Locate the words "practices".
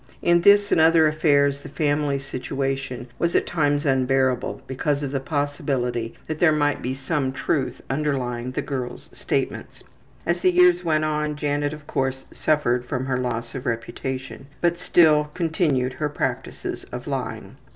16.09-16.83